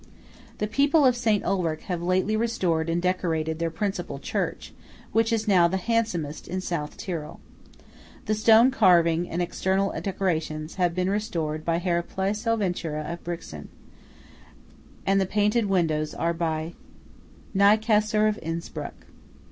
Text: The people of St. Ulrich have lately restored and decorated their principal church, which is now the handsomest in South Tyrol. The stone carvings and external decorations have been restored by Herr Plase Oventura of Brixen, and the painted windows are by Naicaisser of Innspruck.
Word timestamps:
The 0.57 0.65
people 0.65 1.05
of 1.05 1.15
St. 1.15 1.45
Ulrich 1.45 1.83
have 1.83 2.01
lately 2.01 2.35
restored 2.35 2.89
and 2.89 2.99
decorated 2.99 3.59
their 3.59 3.69
principal 3.69 4.17
church, 4.17 4.73
which 5.11 5.31
is 5.31 5.47
now 5.47 5.67
the 5.67 5.77
handsomest 5.77 6.47
in 6.47 6.59
South 6.59 6.97
Tyrol. 6.97 7.39
The 8.25 8.33
stone 8.33 8.71
carvings 8.71 9.27
and 9.29 9.43
external 9.43 9.93
decorations 10.01 10.73
have 10.81 10.95
been 10.95 11.07
restored 11.11 11.63
by 11.63 11.77
Herr 11.77 12.01
Plase 12.01 12.47
Oventura 12.47 13.03
of 13.13 13.23
Brixen, 13.23 13.69
and 15.05 15.21
the 15.21 15.27
painted 15.27 15.67
windows 15.67 16.15
are 16.15 16.33
by 16.33 16.73
Naicaisser 17.55 18.27
of 18.27 18.39
Innspruck. 18.41 19.05